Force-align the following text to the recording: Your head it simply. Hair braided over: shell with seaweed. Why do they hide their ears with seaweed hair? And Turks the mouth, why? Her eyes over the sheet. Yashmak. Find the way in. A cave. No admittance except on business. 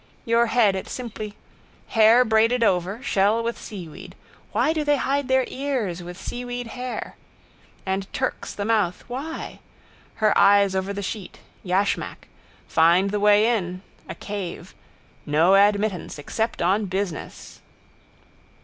Your 0.25 0.47
head 0.47 0.75
it 0.75 0.87
simply. 0.89 1.35
Hair 1.89 2.25
braided 2.25 2.63
over: 2.63 3.03
shell 3.03 3.43
with 3.43 3.55
seaweed. 3.61 4.15
Why 4.51 4.73
do 4.73 4.83
they 4.83 4.97
hide 4.97 5.27
their 5.27 5.45
ears 5.47 6.01
with 6.01 6.19
seaweed 6.19 6.65
hair? 6.73 7.17
And 7.85 8.11
Turks 8.11 8.55
the 8.55 8.65
mouth, 8.65 9.03
why? 9.07 9.59
Her 10.15 10.35
eyes 10.35 10.75
over 10.75 10.91
the 10.91 11.03
sheet. 11.03 11.39
Yashmak. 11.63 12.27
Find 12.67 13.11
the 13.11 13.19
way 13.19 13.55
in. 13.55 13.83
A 14.09 14.15
cave. 14.15 14.73
No 15.27 15.53
admittance 15.53 16.17
except 16.17 16.63
on 16.63 16.85
business. 16.87 17.61